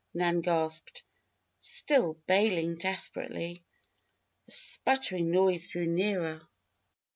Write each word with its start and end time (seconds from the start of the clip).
Nan 0.15 0.41
gasped, 0.41 1.03
still 1.59 2.15
bailing 2.25 2.79
desperately. 2.79 3.63
The 4.47 4.51
sputtering 4.51 5.29
noise 5.29 5.67
drew 5.67 5.85
nearer. 5.85 6.41